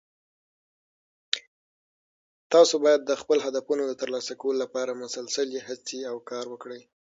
[2.53, 6.81] تاسو باید د خپلو هدفونو د ترلاسه کولو لپاره مسلسلي هڅې او کار وکړئ